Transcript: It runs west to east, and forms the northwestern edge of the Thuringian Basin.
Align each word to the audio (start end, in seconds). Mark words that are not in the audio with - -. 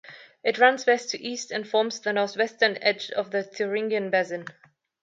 It 0.43 0.57
runs 0.57 0.87
west 0.87 1.11
to 1.11 1.21
east, 1.23 1.51
and 1.51 1.67
forms 1.69 1.99
the 1.99 2.11
northwestern 2.11 2.75
edge 2.81 3.11
of 3.11 3.29
the 3.29 3.43
Thuringian 3.43 4.09
Basin. 4.09 4.45